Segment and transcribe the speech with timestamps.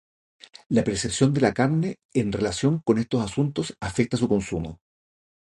[0.69, 4.79] La percepción de la carne en relación con estos asuntos afecta su consumo.